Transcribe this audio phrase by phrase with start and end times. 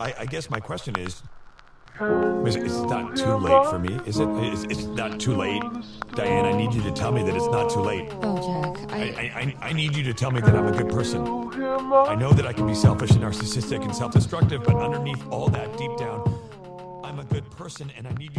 [0.00, 1.22] I, I guess my question is,
[2.00, 4.28] is it- not too late for me, is it?
[4.28, 5.62] It's, it's not too late,
[6.14, 6.46] Diane.
[6.46, 8.10] I need you to tell me that it's not too late.
[8.22, 10.72] Oh, Jack, I, I, I, I- I need you to tell me that I'm a
[10.72, 11.20] good person.
[11.26, 15.76] I know that I can be selfish and narcissistic and self-destructive, but underneath all that,
[15.76, 16.24] deep down,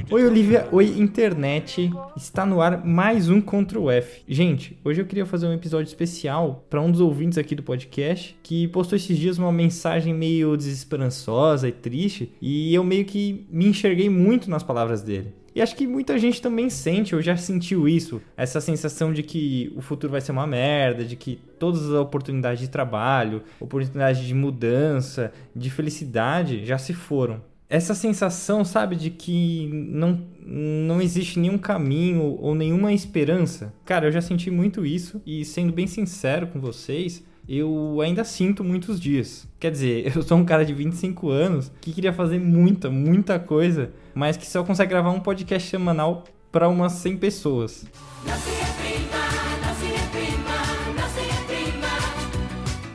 [0.09, 0.67] Oi, Olivia.
[0.71, 1.91] Oi, internet.
[2.17, 4.23] Está no ar mais um Ctrl F.
[4.27, 8.35] Gente, hoje eu queria fazer um episódio especial para um dos ouvintes aqui do podcast
[8.41, 13.67] que postou esses dias uma mensagem meio desesperançosa e triste e eu meio que me
[13.67, 15.35] enxerguei muito nas palavras dele.
[15.53, 19.71] E acho que muita gente também sente, ou já sentiu isso, essa sensação de que
[19.75, 24.33] o futuro vai ser uma merda, de que todas as oportunidades de trabalho, oportunidades de
[24.33, 31.57] mudança, de felicidade já se foram essa sensação, sabe, de que não, não existe nenhum
[31.57, 33.73] caminho ou nenhuma esperança.
[33.85, 38.61] Cara, eu já senti muito isso e, sendo bem sincero com vocês, eu ainda sinto
[38.61, 39.47] muitos dias.
[39.57, 43.93] Quer dizer, eu sou um cara de 25 anos que queria fazer muita, muita coisa,
[44.13, 47.85] mas que só consegue gravar um podcast semanal para umas 100 pessoas.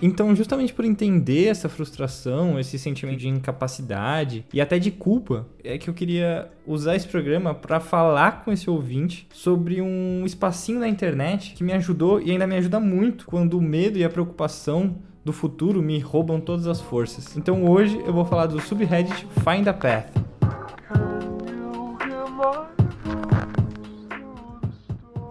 [0.06, 5.76] Então, justamente por entender essa frustração, esse sentimento de incapacidade e até de culpa, é
[5.78, 10.86] que eu queria usar esse programa para falar com esse ouvinte sobre um espacinho na
[10.86, 14.94] internet que me ajudou e ainda me ajuda muito quando o medo e a preocupação
[15.24, 17.36] do futuro me roubam todas as forças.
[17.36, 20.26] Então, hoje eu vou falar do subreddit Find a Path.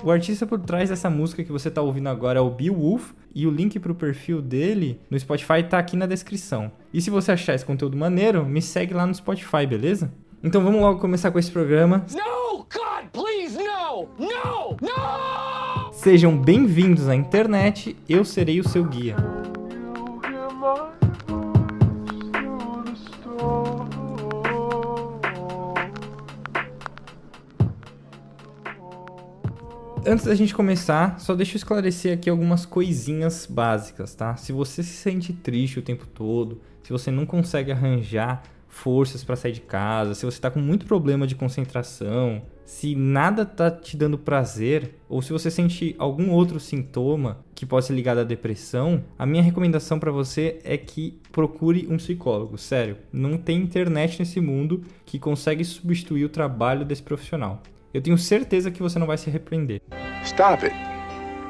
[0.06, 3.14] O artista por trás dessa música que você está ouvindo agora é o Bill Wolf
[3.34, 6.72] e o link para o perfil dele no Spotify tá aqui na descrição.
[6.94, 10.14] E se você achar esse conteúdo maneiro, me segue lá no Spotify, beleza?
[10.44, 12.06] Então vamos logo começar com esse programa.
[12.14, 12.58] No!
[12.58, 14.08] God, please, no!
[14.20, 14.78] No!
[14.80, 15.92] No!
[15.92, 19.16] Sejam bem-vindos à internet, eu serei o seu guia.
[30.08, 34.36] Antes da gente começar, só deixa eu esclarecer aqui algumas coisinhas básicas, tá?
[34.36, 39.36] Se você se sente triste o tempo todo, se você não consegue arranjar forças para
[39.36, 43.98] sair de casa, se você tá com muito problema de concentração, se nada tá te
[43.98, 49.04] dando prazer, ou se você sente algum outro sintoma que pode ser ligado à depressão,
[49.18, 52.60] a minha recomendação para você é que procure um psicólogo.
[52.60, 57.64] Sério, não tem internet nesse mundo que consegue substituir o trabalho desse profissional.
[57.96, 59.82] Eu tenho certeza que você não vai se arrepender.
[60.26, 60.76] Stop it.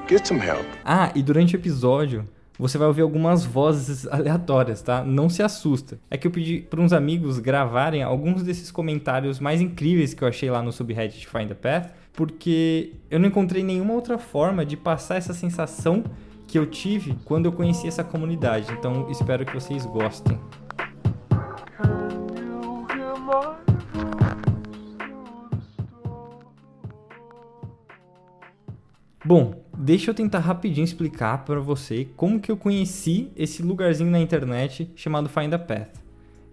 [0.07, 0.67] Get some help.
[0.85, 2.23] Ah, e durante o episódio
[2.59, 5.03] você vai ouvir algumas vozes aleatórias, tá?
[5.03, 5.97] Não se assusta.
[6.07, 10.27] É que eu pedi para uns amigos gravarem alguns desses comentários mais incríveis que eu
[10.27, 14.77] achei lá no subreddit Find the Path, porque eu não encontrei nenhuma outra forma de
[14.77, 16.03] passar essa sensação
[16.47, 18.71] que eu tive quando eu conheci essa comunidade.
[18.71, 20.39] Então espero que vocês gostem.
[29.25, 34.19] Bom, deixa eu tentar rapidinho explicar para você como que eu conheci esse lugarzinho na
[34.19, 35.99] internet chamado Find a Path.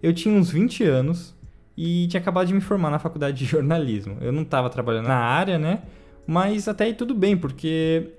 [0.01, 1.35] Eu tinha uns 20 anos
[1.77, 4.17] e tinha acabado de me formar na faculdade de jornalismo.
[4.19, 5.83] Eu não estava trabalhando na área, né?
[6.25, 8.09] Mas até aí tudo bem, porque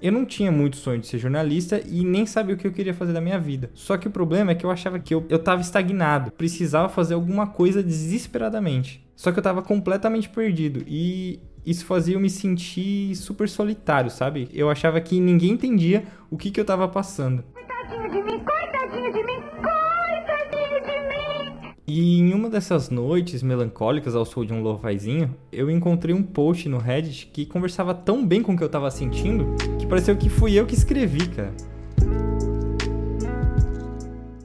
[0.00, 2.94] eu não tinha muito sonho de ser jornalista e nem sabia o que eu queria
[2.94, 3.70] fazer da minha vida.
[3.74, 7.14] Só que o problema é que eu achava que eu, eu tava estagnado, precisava fazer
[7.14, 9.04] alguma coisa desesperadamente.
[9.16, 14.48] Só que eu tava completamente perdido e isso fazia eu me sentir super solitário, sabe?
[14.52, 17.42] Eu achava que ninguém entendia o que, que eu tava passando.
[17.52, 21.72] Coitadinho de mim, coitadinho de mim, coitadinho de mim.
[21.88, 26.68] E em uma dessas noites melancólicas ao som de um lofazinho, eu encontrei um post
[26.68, 29.56] no Reddit que conversava tão bem com o que eu tava sentindo
[29.88, 31.54] pareceu que fui eu que escrevi, cara.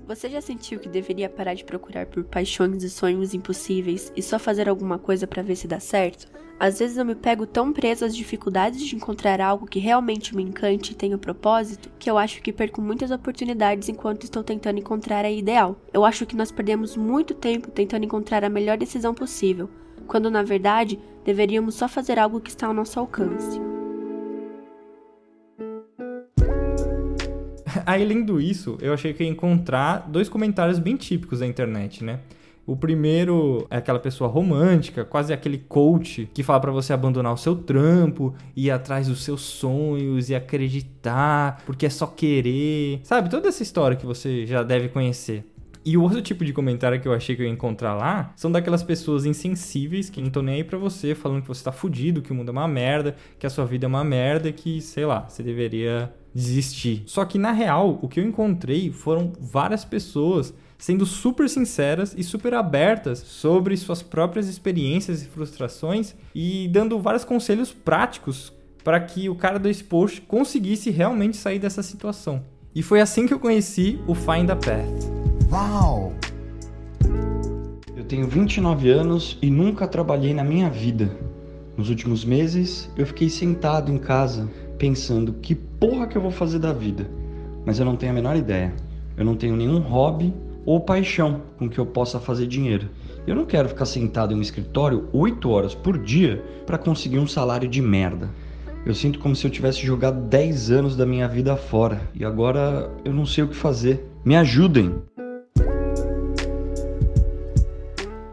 [0.08, 4.38] Você já sentiu que deveria parar de procurar por paixões e sonhos impossíveis e só
[4.38, 6.32] fazer alguma coisa pra ver se dá certo?
[6.60, 10.44] Às vezes eu me pego tão preso às dificuldades de encontrar algo que realmente me
[10.44, 15.26] encante e tenha propósito, que eu acho que perco muitas oportunidades enquanto estou tentando encontrar
[15.26, 15.76] a ideal.
[15.92, 19.68] Eu acho que nós perdemos muito tempo tentando encontrar a melhor decisão possível,
[20.06, 23.73] quando na verdade deveríamos só fazer algo que está ao nosso alcance.
[27.86, 32.20] Aí, lendo isso, eu achei que ia encontrar dois comentários bem típicos da internet, né?
[32.66, 37.38] O primeiro é aquela pessoa romântica, quase aquele coach que fala para você abandonar o
[37.38, 43.02] seu trampo, ir atrás dos seus sonhos e acreditar, porque é só querer.
[43.04, 45.44] Sabe, toda essa história que você já deve conhecer.
[45.86, 48.50] E o outro tipo de comentário que eu achei que eu ia encontrar lá são
[48.50, 52.22] daquelas pessoas insensíveis que não estão nem aí pra você, falando que você tá fudido,
[52.22, 55.06] que o mundo é uma merda, que a sua vida é uma merda, que, sei
[55.06, 57.04] lá, você deveria desistir.
[57.06, 62.24] Só que na real, o que eu encontrei foram várias pessoas sendo super sinceras e
[62.24, 68.52] super abertas sobre suas próprias experiências e frustrações e dando vários conselhos práticos
[68.84, 72.44] para que o cara desse post conseguisse realmente sair dessa situação.
[72.76, 74.90] E foi assim que eu conheci o Find a Path.
[75.50, 76.12] Uau!
[77.96, 81.16] Eu tenho 29 anos e nunca trabalhei na minha vida.
[81.78, 84.50] Nos últimos meses, eu fiquei sentado em casa
[84.84, 87.10] pensando que porra que eu vou fazer da vida.
[87.66, 88.74] Mas eu não tenho a menor ideia.
[89.16, 90.34] Eu não tenho nenhum hobby
[90.66, 92.90] ou paixão com que eu possa fazer dinheiro.
[93.26, 97.26] Eu não quero ficar sentado em um escritório 8 horas por dia para conseguir um
[97.26, 98.30] salário de merda.
[98.86, 102.92] Eu sinto como se eu tivesse jogado 10 anos da minha vida fora e agora
[103.06, 104.06] eu não sei o que fazer.
[104.26, 104.96] Me ajudem!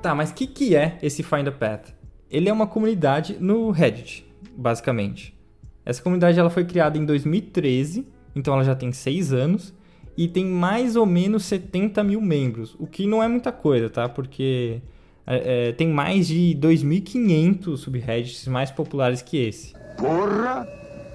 [0.03, 1.95] Tá, mas o que, que é esse Find a Path?
[2.29, 4.27] Ele é uma comunidade no Reddit,
[4.57, 5.39] basicamente.
[5.91, 8.07] Essa comunidade ela foi criada em 2013,
[8.37, 9.75] então ela já tem 6 anos,
[10.17, 14.09] e tem mais ou menos 70 mil membros, o que não é muita coisa, tá?
[14.09, 14.81] Porque
[15.27, 19.75] é, é, tem mais de 2.500 subreddits mais populares que esse.
[19.99, 20.65] Porra!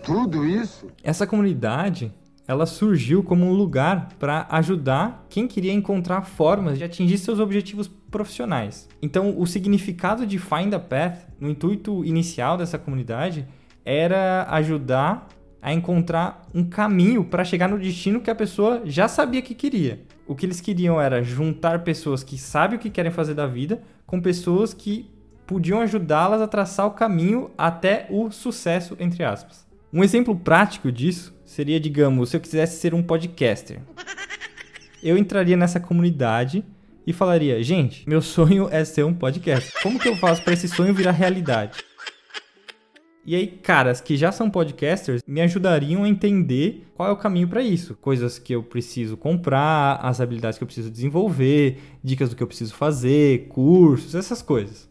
[0.04, 0.88] Tudo isso?
[1.02, 2.12] Essa comunidade
[2.46, 7.88] ela surgiu como um lugar para ajudar quem queria encontrar formas de atingir seus objetivos
[8.12, 8.90] profissionais.
[9.02, 13.48] Então, o significado de Find a Path, no intuito inicial dessa comunidade,
[13.86, 15.28] era ajudar
[15.62, 20.02] a encontrar um caminho para chegar no destino que a pessoa já sabia que queria.
[20.28, 23.82] O que eles queriam era juntar pessoas que sabem o que querem fazer da vida
[24.06, 25.10] com pessoas que
[25.48, 29.66] podiam ajudá-las a traçar o caminho até o sucesso, entre aspas.
[29.94, 33.80] Um exemplo prático disso seria, digamos, se eu quisesse ser um podcaster.
[35.02, 36.64] Eu entraria nessa comunidade
[37.06, 39.72] e falaria: gente, meu sonho é ser um podcast.
[39.82, 41.78] Como que eu faço para esse sonho virar realidade?
[43.28, 47.48] E aí, caras que já são podcasters me ajudariam a entender qual é o caminho
[47.48, 47.96] para isso.
[47.96, 52.48] Coisas que eu preciso comprar, as habilidades que eu preciso desenvolver, dicas do que eu
[52.48, 54.88] preciso fazer, cursos, essas coisas.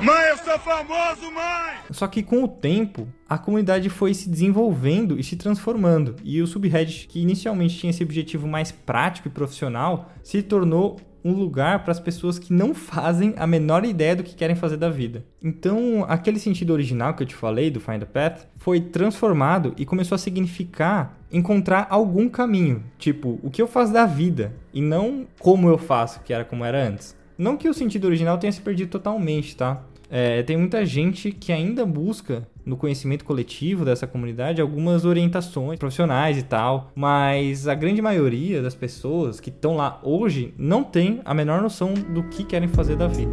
[0.00, 1.78] Mãe, eu sou famoso, mãe!
[1.90, 6.16] Só que com o tempo, a comunidade foi se desenvolvendo e se transformando.
[6.22, 11.32] E o subreddit, que inicialmente tinha esse objetivo mais prático e profissional, se tornou um
[11.32, 14.88] lugar para as pessoas que não fazem a menor ideia do que querem fazer da
[14.88, 15.24] vida.
[15.42, 19.84] Então, aquele sentido original que eu te falei do Find a Path foi transformado e
[19.84, 25.26] começou a significar encontrar algum caminho, tipo, o que eu faço da vida e não
[25.38, 27.16] como eu faço, que era como era antes.
[27.36, 29.84] Não que o sentido original tenha se perdido totalmente, tá?
[30.10, 36.36] É, tem muita gente que ainda busca no conhecimento coletivo dessa comunidade algumas orientações profissionais
[36.36, 41.32] e tal, mas a grande maioria das pessoas que estão lá hoje não tem a
[41.32, 43.32] menor noção do que querem fazer da vida.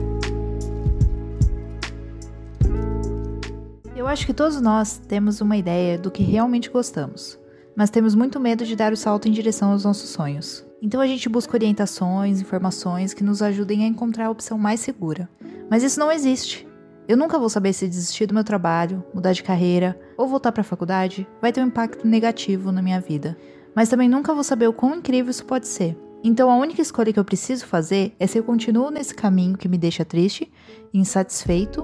[3.93, 7.38] Eu acho que todos nós temos uma ideia do que realmente gostamos,
[7.75, 10.65] mas temos muito medo de dar o salto em direção aos nossos sonhos.
[10.81, 15.27] Então a gente busca orientações, informações que nos ajudem a encontrar a opção mais segura.
[15.69, 16.64] Mas isso não existe.
[17.07, 20.61] Eu nunca vou saber se desistir do meu trabalho, mudar de carreira ou voltar para
[20.61, 23.37] a faculdade vai ter um impacto negativo na minha vida.
[23.75, 25.95] Mas também nunca vou saber o quão incrível isso pode ser.
[26.23, 29.67] Então a única escolha que eu preciso fazer é se eu continuo nesse caminho que
[29.67, 30.51] me deixa triste,
[30.91, 31.83] insatisfeito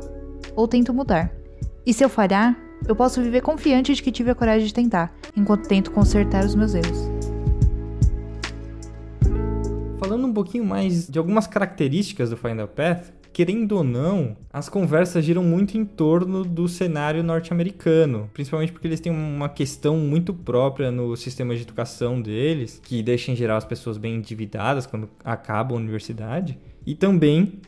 [0.56, 1.32] ou tento mudar.
[1.86, 2.58] E se eu falhar,
[2.88, 6.56] eu posso viver confiante de que tive a coragem de tentar, enquanto tento consertar os
[6.56, 7.12] meus erros.
[10.00, 14.70] Falando um pouquinho mais de algumas características do Find a Path, querendo ou não, as
[14.70, 20.34] conversas giram muito em torno do cenário norte-americano, principalmente porque eles têm uma questão muito
[20.34, 25.10] própria no sistema de educação deles, que deixa em geral as pessoas bem endividadas quando
[25.24, 27.60] acabam a universidade, e também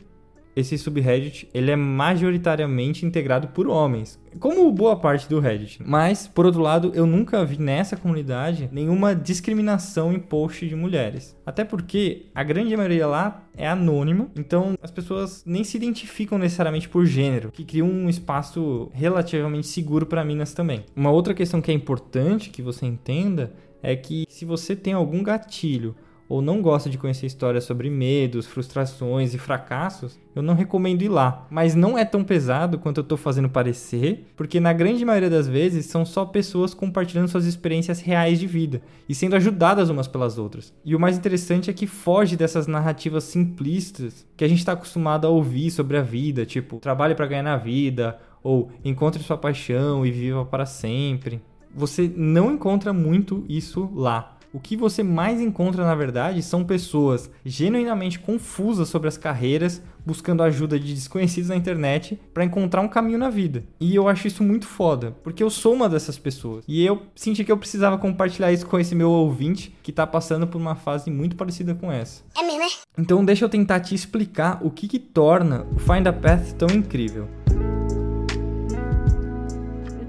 [0.56, 5.80] esse subreddit ele é majoritariamente integrado por homens, como boa parte do Reddit.
[5.84, 11.36] Mas, por outro lado, eu nunca vi nessa comunidade nenhuma discriminação em post de mulheres.
[11.46, 16.88] Até porque a grande maioria lá é anônima, então as pessoas nem se identificam necessariamente
[16.88, 20.84] por gênero, que cria um espaço relativamente seguro para minas também.
[20.96, 25.22] Uma outra questão que é importante que você entenda é que se você tem algum
[25.22, 25.94] gatilho
[26.28, 31.08] ou não gosta de conhecer histórias sobre medos, frustrações e fracassos, eu não recomendo ir
[31.08, 31.46] lá.
[31.50, 35.46] Mas não é tão pesado quanto eu estou fazendo parecer, porque na grande maioria das
[35.46, 40.38] vezes são só pessoas compartilhando suas experiências reais de vida e sendo ajudadas umas pelas
[40.38, 40.72] outras.
[40.84, 45.26] E o mais interessante é que foge dessas narrativas simplistas que a gente está acostumado
[45.26, 50.04] a ouvir sobre a vida, tipo, trabalhe para ganhar na vida, ou encontre sua paixão
[50.04, 51.40] e viva para sempre.
[51.74, 57.28] Você não encontra muito isso lá O que você mais encontra, na verdade, são pessoas
[57.44, 63.18] genuinamente confusas sobre as carreiras, buscando ajuda de desconhecidos na internet para encontrar um caminho
[63.18, 63.64] na vida.
[63.80, 66.64] E eu acho isso muito foda, porque eu sou uma dessas pessoas.
[66.68, 70.46] E eu senti que eu precisava compartilhar isso com esse meu ouvinte que tá passando
[70.46, 72.22] por uma fase muito parecida com essa.
[72.38, 72.68] É mesmo, é?
[72.96, 76.68] Então deixa eu tentar te explicar o que, que torna o Find a Path tão
[76.68, 77.28] incrível.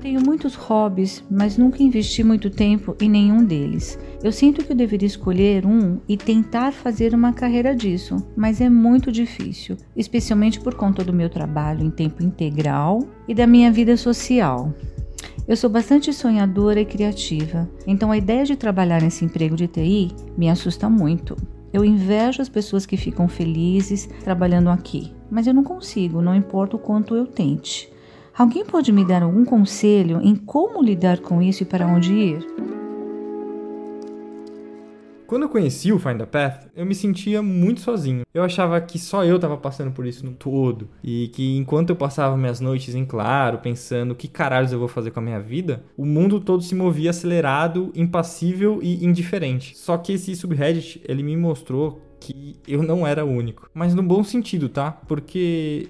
[0.05, 3.97] Tenho muitos hobbies, mas nunca investi muito tempo em nenhum deles.
[4.24, 8.69] Eu sinto que eu deveria escolher um e tentar fazer uma carreira disso, mas é
[8.69, 13.97] muito difícil, especialmente por conta do meu trabalho em tempo integral e da minha vida
[13.97, 14.71] social.
[15.47, 20.12] Eu sou bastante sonhadora e criativa, então a ideia de trabalhar nesse emprego de TI
[20.38, 21.35] me assusta muito.
[21.74, 26.75] Eu invejo as pessoas que ficam felizes trabalhando aqui, mas eu não consigo, não importa
[26.75, 27.94] o quanto eu tente.
[28.37, 32.45] Alguém pode me dar algum conselho em como lidar com isso e para onde ir?
[35.25, 38.23] Quando eu conheci o Find a Path, eu me sentia muito sozinho.
[38.33, 40.89] Eu achava que só eu estava passando por isso no todo.
[41.01, 45.11] E que enquanto eu passava minhas noites em claro, pensando que caralhos eu vou fazer
[45.11, 49.77] com a minha vida, o mundo todo se movia acelerado, impassível e indiferente.
[49.77, 53.69] Só que esse subreddit, ele me mostrou que eu não era o único.
[53.73, 54.91] Mas no bom sentido, tá?
[54.91, 55.89] Porque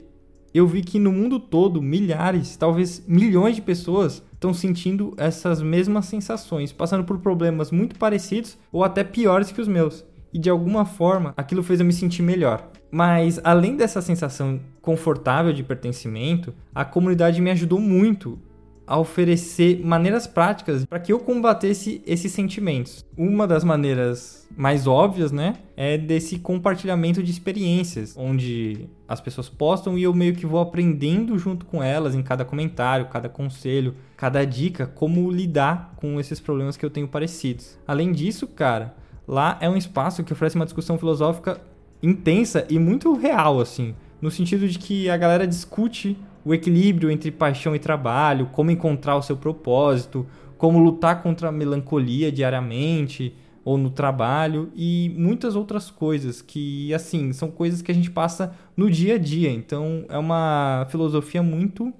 [0.57, 6.05] eu vi que no mundo todo, milhares, talvez milhões de pessoas estão sentindo essas mesmas
[6.05, 10.05] sensações, passando por problemas muito parecidos ou até piores que os meus.
[10.33, 12.71] E de alguma forma, aquilo fez eu me sentir melhor.
[12.89, 18.39] Mas além dessa sensação confortável de pertencimento, a comunidade me ajudou muito
[18.87, 23.03] a oferecer maneiras práticas para que eu combatesse esses sentimentos.
[23.17, 29.97] Uma das maneiras mais óbvias, né, é desse compartilhamento de experiências, onde as pessoas postam
[29.97, 34.45] e eu meio que vou aprendendo junto com elas em cada comentário, cada conselho, cada
[34.45, 37.77] dica como lidar com esses problemas que eu tenho parecidos.
[37.87, 38.95] Além disso, cara,
[39.27, 41.59] lá é um espaço que oferece uma discussão filosófica
[42.01, 47.31] intensa e muito real assim, no sentido de que a galera discute o equilíbrio entre
[47.31, 50.25] paixão e trabalho, como encontrar o seu propósito,
[50.57, 53.35] como lutar contra a melancolia diariamente
[53.65, 58.53] ou no trabalho e muitas outras coisas que assim são coisas que a gente passa
[58.77, 59.49] no dia a dia.
[59.49, 61.91] Então é uma filosofia muito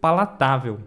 [0.00, 0.80] palatável.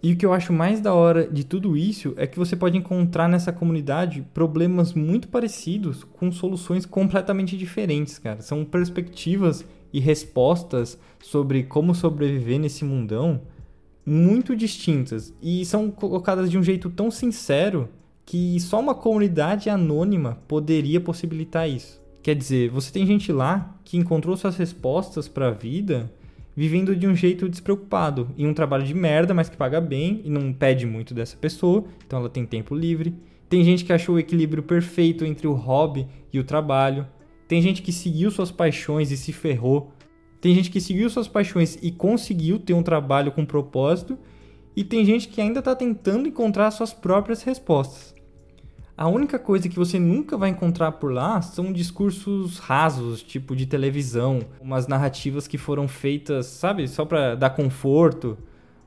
[0.00, 2.78] E o que eu acho mais da hora de tudo isso é que você pode
[2.78, 8.40] encontrar nessa comunidade problemas muito parecidos com soluções completamente diferentes, cara.
[8.40, 13.40] São perspectivas e respostas sobre como sobreviver nesse mundão
[14.04, 17.88] muito distintas e são colocadas de um jeito tão sincero
[18.24, 22.00] que só uma comunidade anônima poderia possibilitar isso.
[22.22, 26.10] Quer dizer, você tem gente lá que encontrou suas respostas para a vida
[26.56, 30.30] vivendo de um jeito despreocupado, em um trabalho de merda, mas que paga bem e
[30.30, 33.14] não pede muito dessa pessoa, então ela tem tempo livre.
[33.48, 37.06] Tem gente que achou o equilíbrio perfeito entre o hobby e o trabalho.
[37.48, 39.92] Tem gente que seguiu suas paixões e se ferrou.
[40.40, 44.18] Tem gente que seguiu suas paixões e conseguiu ter um trabalho com propósito.
[44.74, 48.14] E tem gente que ainda está tentando encontrar suas próprias respostas.
[48.98, 53.66] A única coisa que você nunca vai encontrar por lá são discursos rasos, tipo de
[53.66, 58.38] televisão, umas narrativas que foram feitas, sabe, só para dar conforto,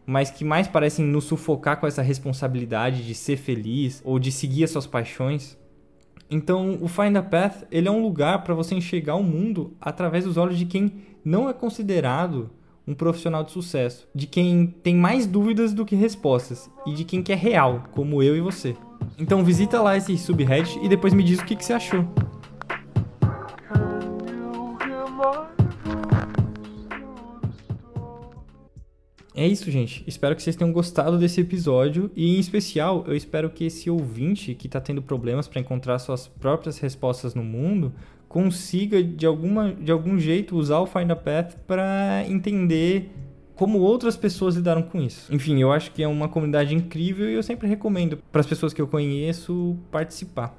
[0.07, 4.63] mas que mais parecem nos sufocar com essa responsabilidade de ser feliz ou de seguir
[4.63, 5.55] as suas paixões.
[6.29, 10.25] Então, o Find a Path, ele é um lugar para você enxergar o mundo através
[10.25, 10.93] dos olhos de quem
[11.25, 12.51] não é considerado
[12.88, 17.21] um profissional de sucesso, de quem tem mais dúvidas do que respostas e de quem
[17.24, 18.75] quer real, como eu e você.
[19.17, 22.07] Então, visita lá esse subreddit e depois me diz o que, que você achou.
[29.36, 30.03] É isso, gente.
[30.07, 34.55] Espero que vocês tenham gostado desse episódio e, em especial, eu espero que esse ouvinte
[34.55, 37.93] que está tendo problemas para encontrar suas próprias respostas no mundo
[38.27, 43.12] consiga, de, alguma, de algum jeito, usar o Find a Path para entender
[43.55, 45.33] como outras pessoas lidaram com isso.
[45.33, 48.74] Enfim, eu acho que é uma comunidade incrível e eu sempre recomendo para as pessoas
[48.74, 50.57] que eu conheço participar.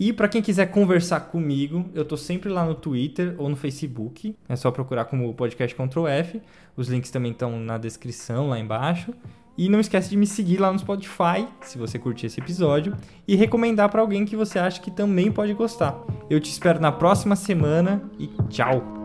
[0.00, 4.34] E para quem quiser conversar comigo, eu tô sempre lá no Twitter ou no Facebook.
[4.48, 6.40] É só procurar como podcast Ctrl F.
[6.74, 9.12] Os links também estão na descrição lá embaixo.
[9.58, 12.96] E não esquece de me seguir lá no Spotify, se você curtir esse episódio,
[13.28, 16.00] e recomendar para alguém que você acha que também pode gostar.
[16.30, 18.99] Eu te espero na próxima semana e tchau.